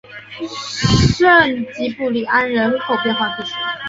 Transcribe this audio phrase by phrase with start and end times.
[1.15, 3.53] 圣吉布里安人口变化图示